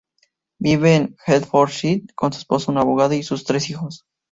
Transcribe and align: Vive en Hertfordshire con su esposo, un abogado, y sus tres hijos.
Vive 0.59 0.95
en 0.95 1.15
Hertfordshire 1.27 2.07
con 2.15 2.33
su 2.33 2.39
esposo, 2.39 2.71
un 2.71 2.79
abogado, 2.79 3.13
y 3.13 3.21
sus 3.21 3.43
tres 3.43 3.69
hijos. 3.69 4.07